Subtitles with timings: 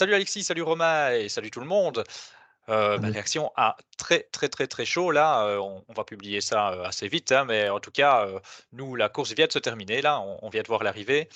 [0.00, 2.04] Salut Alexis, salut Romain et salut tout le monde.
[2.70, 5.44] Euh, bah, réaction à très très très très chaud là.
[5.44, 8.26] Euh, on, va publier ça euh, assez vite, hein, mais en tout cas,
[8.72, 10.18] nous la course vient de se terminer là.
[10.40, 11.28] On, vient de voir l'arrivée.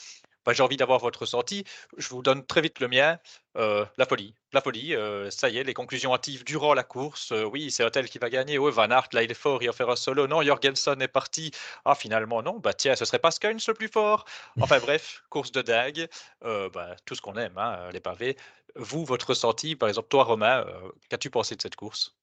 [0.45, 1.65] Bah, j'ai envie d'avoir votre ressenti.
[1.97, 3.19] Je vous donne très vite le mien.
[3.55, 4.95] la folie, la folie.
[5.31, 7.33] ça y est, les conclusions hâtives durant la course.
[7.53, 8.59] oui, c'est Hotel qui va gagner.
[8.59, 10.27] Oui, Van Aert, là il est fort, il va faire un solo.
[10.27, 11.51] Non, Jorgensen est parti.
[11.85, 12.59] Ah, finalement non.
[12.59, 14.25] Bah tiens, ce serait pas Skynes le plus fort.
[14.61, 16.09] Enfin bref, course de dingue.
[16.43, 18.37] Bah, tout ce qu'on aime, hein, les pavés.
[18.77, 20.67] Vous, votre ressenti, par exemple, toi Romain,
[21.09, 22.17] qu'as-tu pensé de cette course?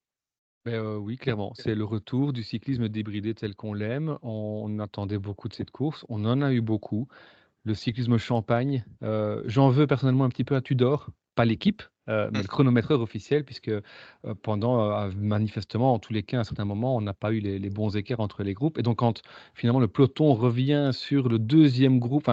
[0.63, 4.19] Ben, oui, clairement, c'est le retour du cyclisme débridé tel qu'on l'aime.
[4.21, 7.07] On attendait beaucoup de cette course, on en a eu beaucoup.
[7.63, 8.83] Le cyclisme champagne,
[9.45, 13.71] j'en veux personnellement un petit peu à Tudor, pas l'équipe, mais le chronométreur officiel puisque,
[14.41, 17.69] pendant, manifestement, en tous les cas, à un certain moment, on n'a pas eu les
[17.69, 19.21] bons écarts entre les groupes et donc quand
[19.53, 22.29] finalement le peloton revient sur le deuxième groupe,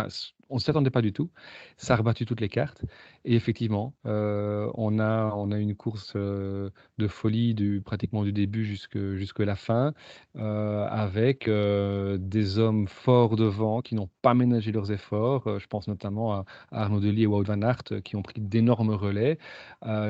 [0.50, 1.30] on ne s'attendait pas du tout.
[1.76, 2.82] Ça a rebattu toutes les cartes.
[3.24, 8.64] Et effectivement, euh, on, a, on a une course euh, de folie pratiquement du début
[8.64, 9.92] jusque, jusque la fin,
[10.36, 15.58] euh, avec des hommes forts devant qui n'ont pas ménagé leurs efforts.
[15.58, 19.38] je pense notamment à, Arnaud Delis et Wout van Aert qui ont pris d'énormes relais,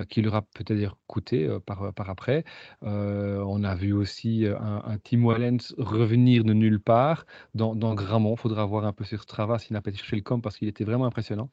[0.09, 2.45] qui leur a peut-être coûté par, par après.
[2.83, 8.35] on a vu aussi un, un Tim Wallens revenir de nulle part dans, dans Gramont.
[8.35, 10.69] Il faudra voir un peu sur Strava s'il n'a pas été chercher le parce qu'il
[10.69, 11.51] était vraiment impressionnant.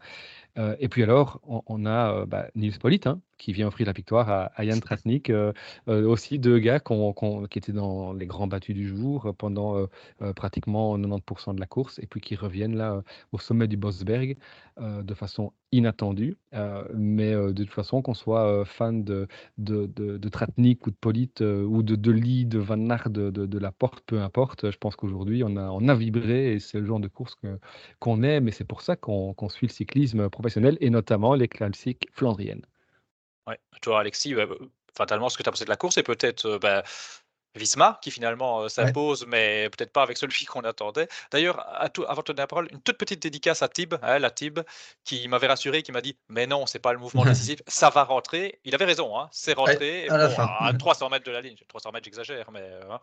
[0.57, 3.93] Euh, et puis alors, on, a euh, bah, Nils Polite hein, qui vient offrir la
[3.93, 5.29] victoire à, à Jan Tratnik.
[5.29, 5.53] Euh,
[5.87, 9.87] aussi deux gars qui étaient dans les grands battus du jour pendant
[10.35, 14.37] pratiquement 90% de la course et puis qui reviennent là au sommet du Bosberg
[14.79, 16.37] de façon inattendue.
[16.93, 19.27] mais de toute façon, qu'on soit fan de,
[19.57, 23.71] de, de, Tratnik ou de Polite ou de Deli, de Van Aert, de, de, la
[23.71, 27.37] Porte, peu importe, je pense qu'aujourd'hui, on a, vibré et c'est le genre de course
[27.99, 30.29] qu'on aime et c'est pour ça qu'on suit le cyclisme
[30.79, 32.65] et notamment les classiques flandriennes.
[33.47, 33.59] Ouais.
[33.81, 34.45] Toi, Alexis, bah,
[34.95, 36.83] fatalement, ce que tu as pensé de la course, et peut-être euh, bah,
[37.55, 41.07] Visma, qui finalement euh, s'impose, mais peut-être pas avec celui qu'on attendait.
[41.31, 44.59] D'ailleurs, avant de donner la parole, une toute petite dédicace à Tib, hein, la Tib,
[45.03, 48.03] qui m'avait rassuré, qui m'a dit Mais non, c'est pas le mouvement décisif, ça va
[48.03, 48.59] rentrer.
[48.65, 51.55] Il avait raison, hein, c'est rentré à, 300 mètres de la ligne.
[51.67, 52.99] 300 mètres, j'exagère, mais euh, hein.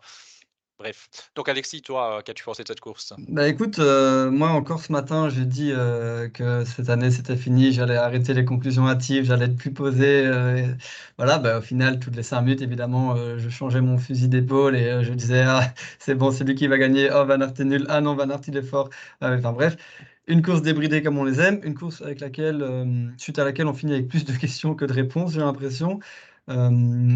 [0.79, 1.07] Bref.
[1.35, 3.13] Donc Alexis, toi, euh, qu'as-tu pensé de cette course?
[3.29, 7.71] Bah écoute, euh, moi encore ce matin, j'ai dit euh, que cette année c'était fini,
[7.71, 10.29] j'allais arrêter les conclusions hâtives, j'allais être plus posé.
[11.17, 15.03] voilà, bah, au final, toutes les cinq minutes, évidemment, je changeais mon fusil d'épaule et
[15.03, 17.09] je disais ah, c'est bon, c'est lui qui va gagner.
[17.13, 17.85] Oh, Van Aert est nul.
[17.89, 18.89] Ah non, Van Aert il est fort.
[19.21, 19.77] enfin bref,
[20.27, 23.73] une course débridée comme on les aime, une course avec laquelle, suite à laquelle on
[23.73, 25.99] finit avec plus de questions que de réponses, j'ai l'impression.
[26.49, 26.69] Euh,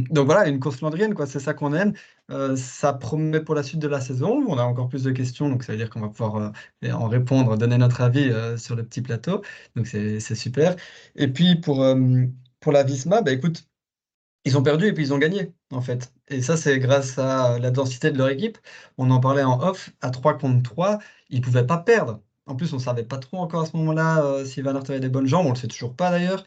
[0.10, 1.94] donc voilà, une course flandrienne, quoi, c'est ça qu'on aime.
[2.32, 4.44] Euh, ça promet pour la suite de la saison.
[4.48, 7.08] On a encore plus de questions, donc ça veut dire qu'on va pouvoir euh, en
[7.08, 9.42] répondre, donner notre avis sur le petit plateau.
[9.76, 10.76] Donc c'est super.
[11.16, 11.86] Et puis pour,
[12.60, 13.68] pour la Visma, bah, écoute,
[14.46, 16.14] ils ont perdu et puis ils ont gagné, en fait.
[16.30, 18.58] Et ça, c'est grâce à la densité de leur équipe.
[18.98, 21.00] On en parlait en off, à 3 contre 3,
[21.30, 22.22] ils ne pouvaient pas perdre.
[22.46, 25.00] En plus, on ne savait pas trop encore à ce moment-là si Van Aert avait
[25.02, 26.46] des bonnes jambes, on ne le sait toujours pas d'ailleurs.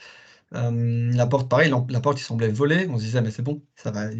[0.54, 2.88] Euh, la porte, pareil, la porte, il semblait voler.
[2.88, 4.10] On se disait, mais c'est bon, ça va,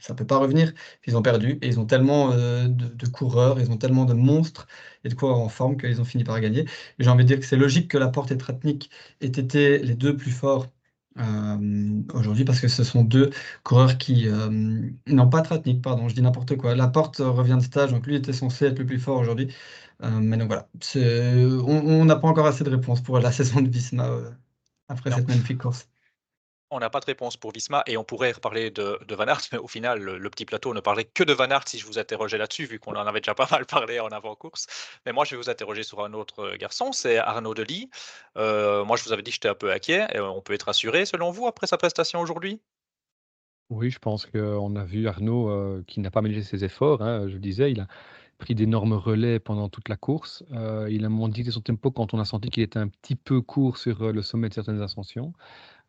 [0.00, 0.72] ça peut pas revenir.
[1.06, 4.66] Ils ont perdu et ils ont tellement euh, de, coureurs, ils ont tellement de monstres
[5.04, 6.66] et de coureurs en forme qu'ils ont fini par gagner.
[6.98, 9.94] j'ai envie de dire que c'est logique que la porte et Tratnik aient été les
[9.94, 10.68] deux plus forts
[11.18, 13.30] euh, aujourd'hui parce que ce sont deux
[13.64, 14.26] coureurs qui
[15.06, 16.74] n'ont pas Tratnik, pardon, je dis n'importe quoi.
[16.76, 19.52] La porte revient de stage, donc lui était censé être le plus fort aujourd'hui.
[20.00, 20.68] mais donc voilà,
[21.66, 24.08] on n'a pas encore assez de réponses pour la saison de Visma
[24.88, 25.88] après cette magnifique course.
[26.74, 29.58] On n'a pas de réponse pour Visma et on pourrait reparler de, Van Aert, mais
[29.58, 32.38] au final, le, petit plateau ne parlait que de Van Aert si je vous interrogeais
[32.38, 34.66] là-dessus, vu qu'on en avait déjà pas mal parlé en avant-course.
[35.04, 37.90] Mais moi, je vais vous interroger sur un autre euh, garçon, c'est Arnaud Delis.
[38.38, 40.06] Euh, moi, je vous avais dit que j'étais un peu inquiet.
[40.14, 42.58] Et on peut être rassuré, selon vous, après sa prestation aujourd'hui?
[43.68, 47.02] Oui, je pense qu'on a vu Arnaud euh, qui n'a pas ménagé ses efforts.
[47.02, 47.86] Hein, je le disais, il a
[48.42, 50.42] pris d'énormes relais pendant toute la course.
[50.52, 53.40] Euh, il a modifié son tempo quand on a senti qu'il était un petit peu
[53.40, 55.32] court sur euh, le sommet de certaines ascensions.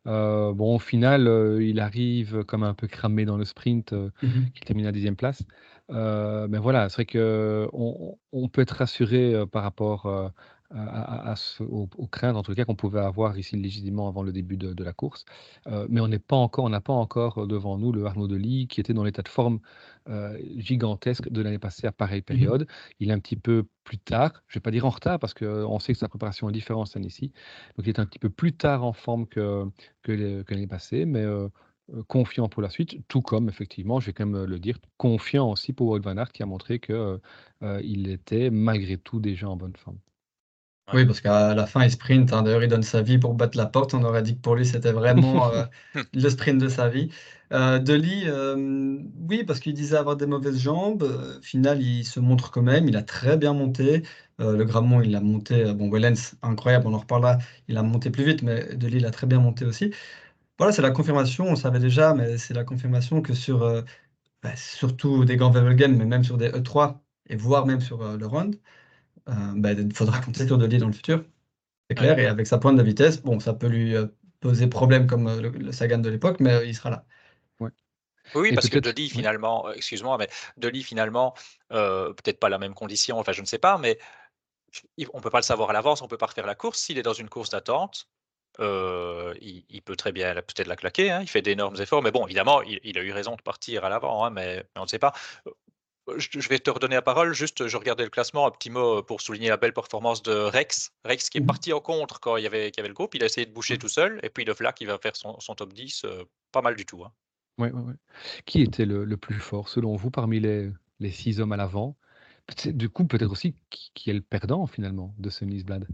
[0.06, 1.28] Euh, bon, au final,
[1.60, 5.42] il arrive comme un peu cramé dans le sprint, mmh qui termine à dixième place.
[5.88, 10.32] mais voilà, c'est vrai qu'on on peut être rassuré par rapport
[10.70, 14.84] à, aux, craintes, en tout cas, qu'on pouvait avoir ici légitimement avant le début de,
[14.84, 15.24] la course.
[15.66, 18.66] Euh, mais on n'est pas encore, on n'a pas encore devant nous le Arnaud Delis
[18.66, 19.60] qui était dans l'état de forme
[20.08, 22.66] euh, gigantesque de l'année passée à pareille mmh période.
[23.00, 25.34] Il est un petit peu plus tard, je ne vais pas dire en retard parce
[25.34, 27.32] qu'on sait que sa préparation est différente cette année-ci.
[27.76, 29.66] Donc il est un petit peu plus tard en forme que,
[30.02, 31.48] que l'année passée, mais euh,
[32.08, 35.72] confiant pour la suite, tout comme effectivement, je vais quand même le dire, confiant aussi
[35.72, 37.20] pour Wout Van Aert qui a montré qu'il
[37.82, 39.98] il était malgré tout déjà en bonne forme.
[40.92, 42.32] Oui, parce qu'à la fin, il sprint.
[42.32, 42.42] Hein.
[42.42, 43.94] D'ailleurs, il donne sa vie pour battre la porte.
[43.94, 45.64] On aurait dit que pour lui, c'était vraiment euh,
[46.12, 47.08] le sprint de sa vie.
[47.52, 48.98] Euh, Deli, euh,
[49.28, 51.02] oui, parce qu'il disait avoir des mauvaises jambes.
[51.02, 52.86] Au final, il se montre quand même.
[52.86, 54.02] Il a très bien monté.
[54.38, 55.72] le Grammont, il l'a monté.
[55.72, 57.38] bon, Wellens, incroyable, on en reparlera.
[57.68, 59.90] Il a monté plus vite, mais Deli, il a très bien monté aussi.
[60.58, 61.46] Voilà, c'est la confirmation.
[61.46, 63.60] On savait déjà, mais c'est la confirmation que sur
[64.42, 68.56] bah, surtout des grands mais même sur des E3, et voire même sur le Round,
[69.26, 71.24] il bah, faudra compter sur Deli dans le futur.
[71.88, 73.94] C'est clair, et avec sa pointe de vitesse, bon, ça peut lui
[74.40, 77.04] poser problème comme le, Sagan de l'époque, mais il sera là.
[78.34, 81.34] Oui, parce que Deli, finalement, excuse-moi, mais Deli, finalement,
[81.68, 83.98] peut-être pas la même condition, enfin, je ne sais pas, mais
[85.12, 86.80] on ne peut pas le savoir à l'avance, on ne peut pas refaire la course.
[86.80, 88.08] S'il est dans une course d'attente,
[88.58, 92.62] il, peut très bien peut-être la claquer, hein, il fait d'énormes efforts, mais bon, évidemment,
[92.62, 95.12] il, a eu raison de partir à l'avant, hein, mais, on ne sait pas.
[96.18, 99.22] Je, vais te redonner la parole, juste je regardais le classement, un petit mot pour
[99.22, 100.92] souligner la belle performance de Rex.
[101.04, 103.14] Rex qui est mmh parti en contre quand il y avait, y avait le groupe,
[103.14, 105.54] il a essayé de boucher tout seul, et puis le Flac qui va faire son,
[105.54, 106.04] top 10,
[106.52, 107.02] pas mal du tout.
[107.04, 107.12] Hein.
[107.58, 107.94] Ouais, ouais,
[108.46, 110.70] Qui était le, plus fort selon vous parmi les,
[111.00, 111.96] les six hommes à l'avant?
[112.66, 115.86] Du coup, peut-être aussi qui, est le perdant finalement de ce Nice Blad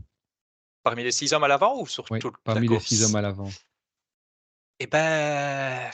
[0.83, 3.49] Parmi les six hommes à l'avant ou sur Oui, parmi les six hommes à l'avant.
[4.81, 5.91] Eh ben,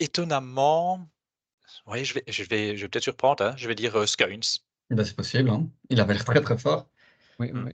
[0.00, 1.08] étonnamment,
[1.90, 4.04] oui, je vais, je vais, je vais peut-être surprendre, hein, je vais dire euh,
[4.90, 5.68] bah, c'est possible, hein.
[5.90, 6.88] il avait l'air très très fort.
[7.38, 7.72] Oui, oui.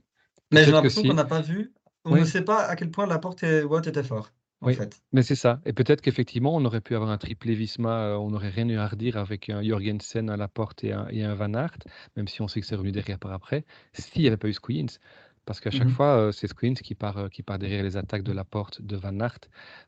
[0.51, 1.73] Mais j'ai l'impression qu'on n'a pas vu,
[2.03, 4.31] on ne sait pas à quel point la porte et Watt étaient forts.
[4.61, 5.01] En oui, fait.
[5.11, 5.59] mais c'est ça.
[5.65, 8.77] Et peut-être qu'effectivement, on aurait pu avoir un triplé Visma, euh, on n'aurait rien eu
[8.77, 11.77] à redire avec un Jorgensen à la porte et un, et un Van Aert,
[12.15, 14.53] même si on sait que c'est revenu derrière par après, s'il n'y avait pas eu
[14.53, 14.97] Squeens.
[15.45, 18.31] Parce qu'à chaque mmh fois, c'est Squins qui part, qui part derrière les attaques de
[18.31, 19.39] la porte de Van Aert.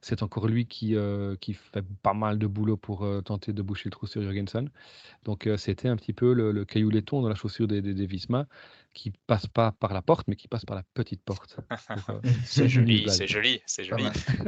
[0.01, 0.95] C'est encore lui qui,
[1.41, 4.69] qui fait pas mal de boulot pour tenter de boucher le trou sur Jurgensen.
[5.23, 8.45] Donc c'était un petit peu le, caillou laiton dans la chaussure des, des, Visma,
[8.93, 11.57] qui passe pas par la porte, mais qui passe par la petite porte.
[12.45, 14.05] c'est joli, c'est joli, c'est joli.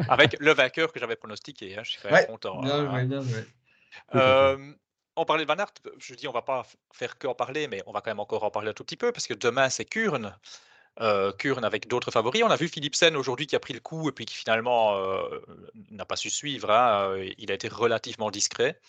[0.09, 2.61] Avec le vainqueur que j'avais pronostiqué, hein, je suis très content.
[2.61, 3.05] Bien hein.
[3.05, 4.75] bien
[5.19, 7.83] on parlait de Van Aert, je dis on va pas faire que en parler, mais
[7.85, 9.85] on va quand même encore en parler un tout petit peu, parce que demain c'est
[9.85, 10.33] Kurn
[11.01, 12.43] euh, Kurn avec d'autres favoris.
[12.43, 15.21] On a vu Philipsen aujourd'hui qui a pris le coup et puis qui finalement euh,
[15.91, 16.69] n'a pas su suivre.
[16.71, 18.79] Hein, euh, il a été relativement discret.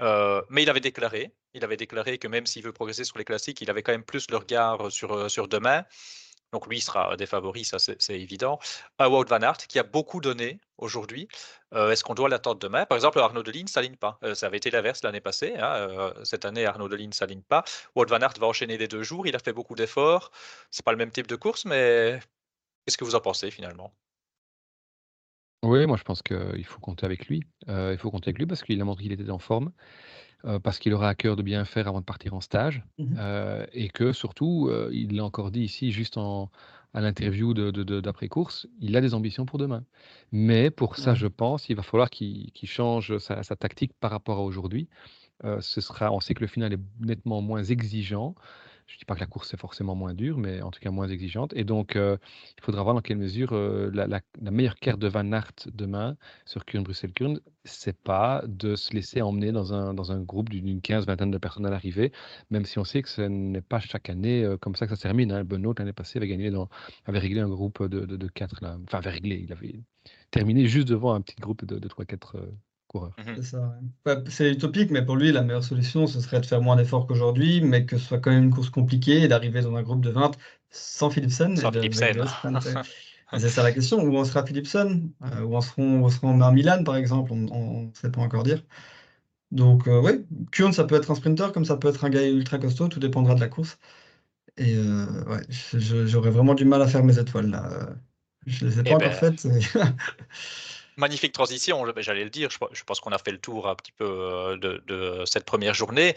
[0.00, 3.24] Euh, mais il avait déclaré, il avait déclaré que même s'il veut progresser sur les
[3.24, 5.84] classiques, il avait quand même plus le regard sur, sur demain.
[6.52, 8.58] Donc lui sera des favoris, ça c'est évident.
[8.98, 11.28] Un Wout Van Aert qui a beaucoup donné aujourd'hui.
[11.74, 12.86] Euh, est-ce qu'on doit l'attendre demain?
[12.86, 14.18] Par exemple, Arnaud Deline ne s'aligne pas.
[14.22, 15.54] Euh, ça avait été l'inverse l'année passée.
[15.58, 17.64] Hein, euh, cette année, Arnaud Deline ne s'aligne pas.
[17.94, 19.26] Wout Van Aert va enchaîner les deux jours.
[19.26, 20.30] Il a fait beaucoup d'efforts.
[20.70, 22.18] C'est pas le même type de course, mais
[22.86, 23.92] qu'est-ce que vous en pensez finalement?
[25.62, 27.42] Oui, moi je pense qu'il faut compter avec lui.
[27.66, 29.72] il faut compter avec lui parce qu'il a montré qu'il était en forme.
[30.44, 33.16] Euh, parce qu'il aura à cœur de bien faire avant de partir en stage, mmh
[33.18, 36.48] euh, et que surtout, euh, il l'a encore dit ici, juste en,
[36.94, 39.84] à l'interview d'après-course, il a des ambitions pour demain.
[40.30, 44.42] Mais pour ça, je pense, il va falloir qu'il change sa, tactique par rapport à
[44.42, 44.88] aujourd'hui.
[45.60, 48.36] ce sera, on sait que le final est nettement moins exigeant.
[48.88, 50.90] Je ne dis pas que la course est forcément moins dure, mais en tout cas
[50.90, 51.52] moins exigeante.
[51.54, 52.16] Et donc, euh,
[52.56, 56.64] il faudra voir dans quelle mesure euh, la, meilleure carte de Van Aert demain sur
[56.64, 61.30] Kuurne-Bruxelles-Kuurne, c'est pas de se laisser emmener dans un, dans un groupe d'une quinze, vingtaine
[61.30, 62.12] de personnes à l'arrivée,
[62.50, 64.96] même si on sait que ce n'est pas chaque année euh, comme ça que ça
[64.96, 65.32] se termine.
[65.32, 65.44] Hein.
[65.44, 66.70] Benoît, l'année passée, avait, gagné dans,
[67.04, 69.80] avait réglé un groupe de, de, quatre, enfin, avait réglé, il avait
[70.30, 72.36] terminé juste devant un petit groupe de, de 3-4
[72.94, 77.06] Mmh c'est utopique, mais pour lui, la meilleure solution, ce serait de faire moins d'efforts
[77.06, 80.00] qu'aujourd'hui, mais que ce soit quand même une course compliquée et d'arriver dans un groupe
[80.00, 80.30] de 20
[80.70, 81.54] sans Philipsen.
[83.38, 84.02] c'est ça la question.
[84.02, 85.10] Où on sera Philipsen?
[85.22, 87.32] Euh, Où on seront, on seront à Milan, par exemple?
[87.32, 88.62] On ne sait pas encore dire.
[89.50, 92.26] Donc, euh, oui, Kurn, ça peut être un sprinter, comme ça peut être un gars
[92.26, 93.78] ultra costaud, tout dépendra de la course.
[94.56, 95.42] Et euh, ouais,
[96.06, 97.90] j'aurais vraiment du mal à faire mes étoiles là.
[98.46, 99.46] Je ne les ai pas eh encore ben, faites.
[100.98, 104.04] magnifique transition, j'allais le dire, je, pense qu'on a fait le tour un petit peu
[104.04, 106.14] euh, de, cette première journée.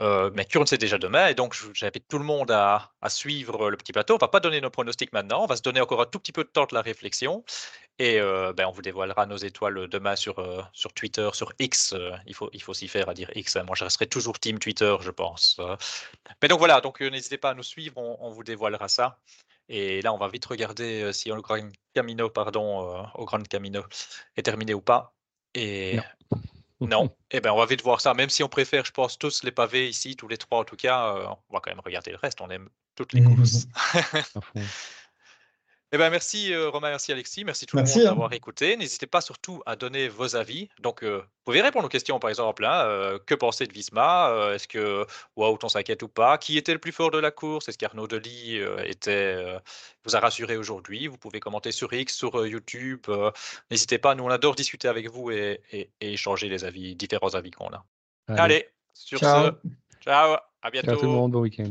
[0.00, 3.76] Euh, mais Kurn, c'est déjà demain, et donc j'invite tout le monde à, suivre le
[3.76, 4.14] petit plateau.
[4.14, 6.32] On va pas donner nos pronostics maintenant, on va se donner encore un tout petit
[6.32, 7.44] peu de temps de la réflexion,
[8.00, 10.34] et euh, ben, on vous dévoilera nos étoiles demain sur,
[10.96, 11.94] Twitter, sur X.
[12.26, 13.54] il faut, s'y faire à dire X.
[13.54, 13.62] Hein.
[13.62, 15.60] Moi, je resterai toujours team Twitter, je pense.
[16.42, 19.20] Mais donc voilà, donc n'hésitez pas à nous suivre, on vous dévoilera ça.
[19.68, 21.58] Et là, on va vite regarder si le Grand
[21.94, 23.82] Camino, pardon, au Grand Camino
[24.36, 25.14] est terminé ou pas.
[25.54, 25.98] Et
[26.80, 27.06] non.
[27.30, 28.14] Et eh ben, on va vite voir ça.
[28.14, 30.76] Même si on préfère, je pense, tous les pavés ici, tous les trois en tout
[30.76, 31.14] cas,
[31.50, 32.40] on va quand même regarder le reste.
[32.40, 33.66] On aime toutes les courses.
[35.94, 38.04] Eh ben, merci euh, Romain, merci Alexis, merci tout le monde hein.
[38.10, 38.76] d'avoir écouté.
[38.76, 40.68] N'hésitez pas surtout à donner vos avis.
[40.80, 42.64] Donc, euh, vous pouvez répondre aux questions, par exemple.
[42.64, 46.36] hein, euh, que pensez de Visma Euh, Est-ce que Wout, on s'inquiète ou pas?
[46.36, 47.68] Qui était le plus fort de la course?
[47.68, 49.56] Est-ce qu'Arnaud Delis euh, était, euh,
[50.04, 51.06] vous a rassuré aujourd'hui?
[51.06, 53.02] Vous pouvez commenter sur X, sur euh, YouTube.
[53.08, 53.30] euh,
[53.70, 57.36] N'hésitez pas, nous on adore discuter avec vous et, et- et échanger les avis, différents
[57.36, 57.84] avis qu'on a.
[58.26, 59.52] Allez, sur Ciao.
[59.52, 59.68] ce,
[60.02, 60.88] ciao, à bientôt.
[60.88, 61.70] Ciao tout le monde, bon week-end.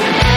[0.00, 0.27] Thank you.